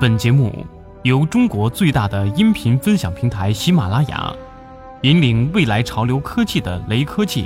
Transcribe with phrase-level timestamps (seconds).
[0.00, 0.66] 本节目
[1.02, 4.34] 由中国最大的音频分享平台喜马拉雅，
[5.02, 7.44] 引领未来潮流科技的雷科技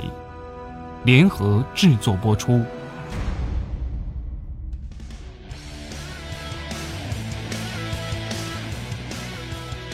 [1.03, 2.63] 联合制作播出。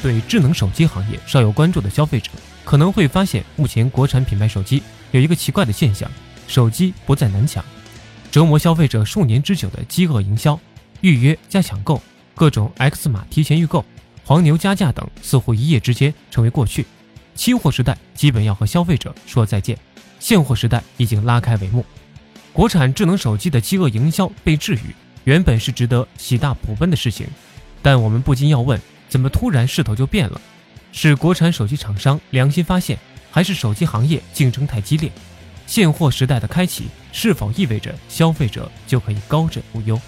[0.04, 2.30] 对智能手机行业稍有关注的消费者，
[2.64, 6.08] 可能会发现，目前国产品牌手机有一个奇怪的现象：
[6.48, 7.66] 手机不再难抢，
[8.30, 10.60] 折磨消费者数年之久的饥饿营销、
[11.02, 12.00] 预约加抢购。
[12.36, 13.86] 各种 X 码提前预购、
[14.24, 16.86] 黄牛加价等，似乎一夜之间成为过去。
[17.36, 19.78] 期货时代基本要和消费者说再见，
[20.20, 21.86] 现货时代已经拉开帷幕。
[22.54, 27.26] 国产智能手机的饥饿营销被治愈，原本是值得喜大普奔的事情。
[27.82, 30.40] 但我们不禁要问：怎么突然势头就变了？
[30.92, 33.00] 是国产手机厂商良心发现，
[33.32, 35.10] 还是手机行业竞争太激烈？
[35.66, 40.00] 现货时代的开启，是否意味着消费者就可以高枕无忧？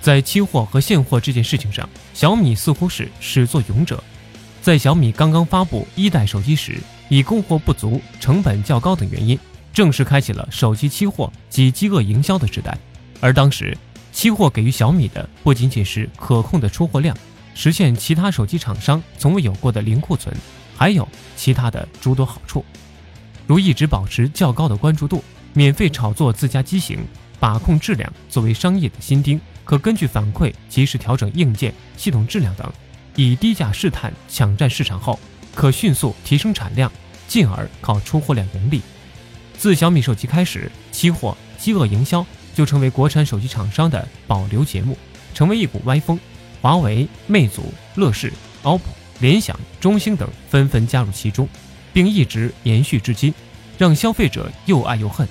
[0.00, 4.02] 在期货和现货这件事情上，小米似乎是始作俑者。
[4.62, 9.38] 在小米刚刚发布一代手机时，以供货不足、成本较高等原因，
[9.72, 12.76] 正式开启了手机期货及饥饿营销的时代。
[13.20, 13.76] 而当时，
[14.10, 17.14] 期货给予小米的不仅仅是可控的出货量，
[17.54, 20.34] 实现其他手机厂商从未有过的零库存，
[20.76, 22.64] 还有其他的诸多好处，
[23.46, 25.22] 如一直保持较高的关注度，
[25.52, 27.00] 免费炒作自家机型，
[27.38, 29.38] 把控质量作为商业的新丁。
[29.70, 32.68] 可根据反馈及时调整硬件、系统质量等，
[33.14, 35.16] 以低价试探抢占市场后，
[35.54, 36.90] 可迅速提升产量，
[37.28, 38.82] 进而靠出货量盈利。
[39.56, 44.98] 自小米手机开始，期货饥饿营销就成为国产手机厂商的保留节目，
[45.34, 46.18] 成为一股歪风。
[46.60, 48.32] 华为、魅族、乐视、
[48.64, 48.80] OPPO、
[49.20, 51.48] 联想、中兴等纷纷加入其中，
[51.92, 53.32] 并一直延续至今，
[53.78, 55.28] 让消费者又爱又恨。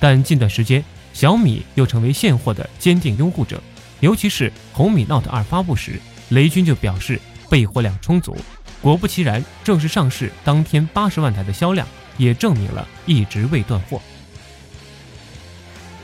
[0.00, 0.82] 但近段时间，
[1.12, 3.62] 小米又成为现货的坚定拥护者。
[4.02, 6.00] 尤其是红米 Note 2发布时，
[6.30, 8.36] 雷军就表示备货量充足。
[8.80, 11.86] 果不其然，正式上市当天八十万台的销量，
[12.18, 14.02] 也证明了一直未断货。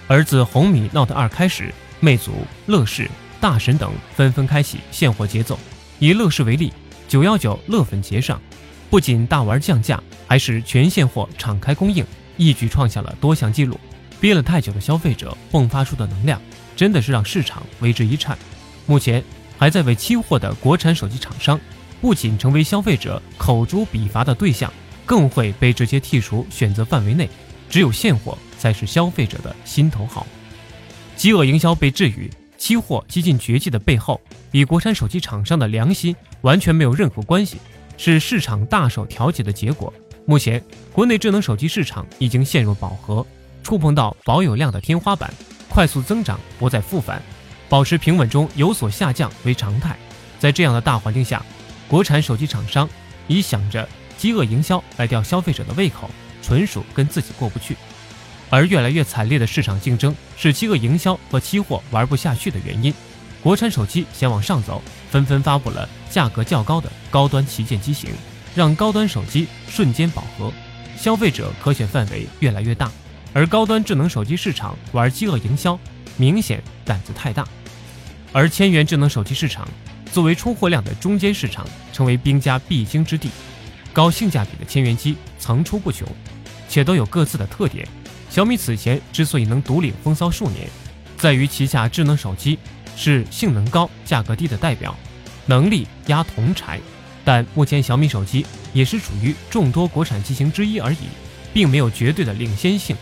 [0.07, 5.59] 而自红米 Note 2开始，魅族、乐视、大神等纷纷开启现货节奏。
[5.99, 6.73] 以乐视为例，
[7.09, 8.41] 九幺九乐粉节上，
[8.89, 12.07] 不仅大玩降价，还是全现货敞开供应，
[12.37, 13.77] 一举创下了多项纪录。
[14.21, 16.41] 憋了太久的消费者迸发出的能量。
[16.79, 18.39] 真的是让市场为之一颤。
[18.87, 19.23] 目前
[19.59, 21.59] 还在为期货的国产手机厂商，
[22.01, 24.73] 不仅成为消费者口诛笔伐的对象，
[25.05, 27.29] 更会被直接剔除选择范围内。
[27.69, 30.25] 只有现货才是消费者的心头好。
[31.17, 34.21] 饥饿营销被治愈，期货几近绝迹的背后，
[34.53, 37.57] 与国产手机厂商的良心完全没有任何关系，
[37.97, 39.93] 是市场大手调节的结果。
[40.25, 40.63] 目前
[40.93, 43.27] 国内智能手机市场已经陷入饱和，
[43.65, 45.35] 触碰到保有量的天花板。
[45.69, 47.23] 快速增长不再复返，
[47.69, 49.97] 保持平稳中有所下降为常态。
[50.39, 51.45] 在这样的大环境下，
[51.87, 52.89] 国产手机厂商
[53.27, 56.11] 以想着饥饿营销来吊消费者的胃口，
[56.43, 57.77] 纯属跟自己过不去。
[58.51, 62.93] 而越来越惨烈的市场竞争是饥饿营销和期货玩不下去的原因。
[63.43, 68.11] 国产手机想往上走，纷纷发布了价格较高的高端旗舰机型，
[68.55, 70.53] 让高端手机瞬间饱和，
[70.97, 72.91] 消费者可选范围越来越大。
[73.33, 75.79] 而高端智能手机市场玩饥饿营销，
[76.17, 77.45] 明显胆子太大；
[78.33, 79.69] 而千元智能手机市场
[80.13, 83.31] 作为出货量的中间市场，成为兵家必经之地。
[83.93, 86.07] 高性价比的千元机层出不穷，
[86.69, 87.87] 且都有各自的特点。
[88.31, 90.69] 小米此前之所以能独领风骚数年，
[91.17, 92.59] 在于旗下智能手机
[92.97, 94.97] 是性能高、价格低的代表，
[95.47, 96.79] 能力压同柴。
[97.25, 101.09] 但目前小米手机也是属于众多国产机型之一而已，
[101.53, 102.97] 并没有绝对的领先性。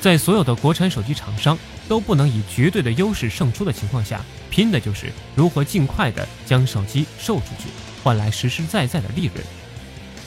[0.00, 7.68] 在所有的国产手机厂商都不能以绝对的优势胜出的情况下，拼的就是如何尽快的将手机售出去，
[8.02, 9.44] 换来实实在在的利润。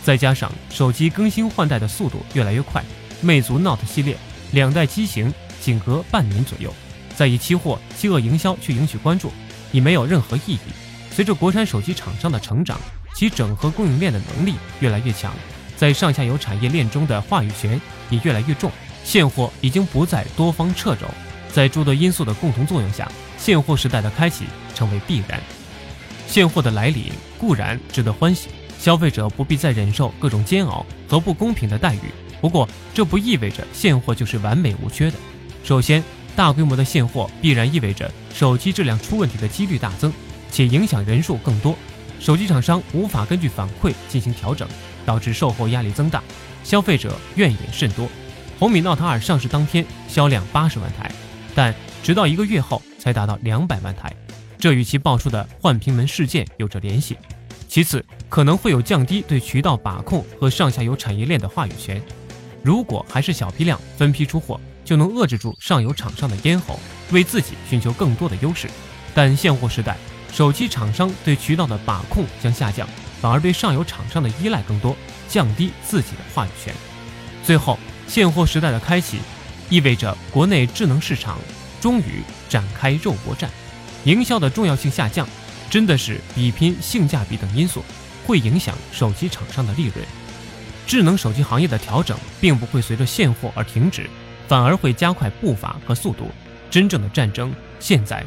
[0.03, 2.84] 再加上手机更新换代的速度越来越快，
[3.22, 4.16] 魅族 Note 系列
[4.51, 6.72] 两代机型仅隔半年左右，
[7.16, 9.31] 再以期货饥饿营销去赢取关注，
[9.72, 10.59] 已没有任何意义。
[11.09, 12.79] 随着国产手机厂商的成长，
[13.16, 15.34] 其整合供应链的能力越来越强，
[15.76, 17.81] 在上下游产业链中的话语权
[18.11, 18.72] 也越来越重。
[19.03, 21.08] 现货已经不再多方掣肘，
[21.52, 25.41] 在诸多因素的共同作用下，现货时代的开启成为必然。
[26.28, 28.47] 现货的来临固然值得欢喜，
[28.79, 32.00] 消费者不必再忍受各种煎熬和不公平的待遇。
[32.41, 35.17] 不过，这不意味着现货就是完美无缺的。
[35.64, 36.03] 首先，
[36.35, 40.11] 大规模的现货必然意味着手机质量出问题的几率大增，
[40.52, 41.78] 且影响人数更多，
[42.20, 44.67] 手机厂商无法根据反馈进行调整，
[45.05, 46.23] 导致售后压力增大，
[46.64, 48.09] 消费者怨言甚多。
[48.64, 51.12] 红米 Note 2上市当天销量八十万台，
[51.54, 54.10] 但直到一个月后才达到两百万台，
[54.58, 57.18] 这与其爆出的换屏门事件有着联系。
[57.68, 62.02] 其次，可能会有降低对渠道把控和上下游产业链的话语权。
[62.64, 66.80] 如果还是小批量分批出货，就能遏制住上游厂商的咽喉，
[67.12, 68.70] 为自己寻求更多的优势。
[69.14, 69.98] 但现货时代，
[70.32, 72.88] 手机厂商对渠道的把控将下降，
[73.20, 74.96] 反而对上游厂商的依赖更多，
[75.28, 76.74] 降低自己的话语权。
[77.44, 77.78] 最后，
[78.08, 79.20] 现货时代的开启，
[79.70, 81.40] 意味着国内智能市场
[81.82, 83.50] 终于展开肉搏战，
[84.03, 85.28] 营销的重要性下降，
[85.70, 87.84] 真的是比拼性价比等因素，
[88.26, 90.05] 会影响手机厂商的利润。
[90.85, 94.09] 智能手机行业的调整并不会随着现货而停止。
[94.46, 96.29] 反而会加快步伐和速度，
[96.70, 98.23] 真正的战争现在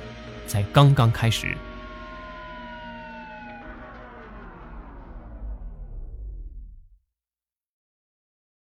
[0.48, 1.54] 才刚刚开始。